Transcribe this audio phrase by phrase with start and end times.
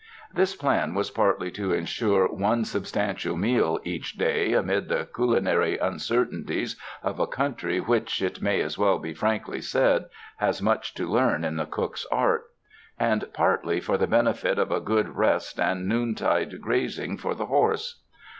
[0.33, 6.75] This plan was partly to insure one substantial meal each day amid the culinary uncertainties
[7.03, 10.05] of a country which, it may as well be frankly said,
[10.37, 12.45] has much to learn in the cook's art;
[12.97, 17.45] and partly for the benefit of a good rest and noon tide grazing for the
[17.45, 18.01] horse.